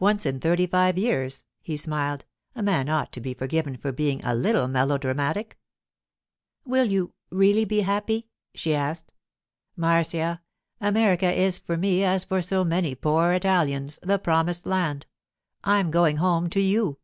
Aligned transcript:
Once 0.00 0.26
in 0.26 0.40
thirty 0.40 0.66
five 0.66 0.98
years,' 0.98 1.44
he 1.62 1.76
smiled, 1.76 2.24
'a 2.56 2.62
man 2.64 2.88
ought 2.88 3.12
to 3.12 3.20
be 3.20 3.32
forgiven 3.34 3.76
for 3.76 3.92
being 3.92 4.20
a 4.24 4.34
little 4.34 4.66
melodramatic.' 4.66 5.56
'Will 6.64 6.86
you—really 6.86 7.64
be 7.64 7.82
happy?' 7.82 8.26
she 8.52 8.74
asked. 8.74 9.12
'Marcia, 9.76 10.42
America 10.80 11.30
is 11.32 11.56
for 11.60 11.76
me, 11.76 12.02
as 12.02 12.24
for 12.24 12.42
so 12.42 12.64
many 12.64 12.96
poor 12.96 13.30
Italians, 13.32 14.00
the 14.02 14.18
promised 14.18 14.66
land. 14.66 15.06
I'm 15.62 15.92
going 15.92 16.16
home 16.16 16.50
to 16.50 16.60
you. 16.60 16.98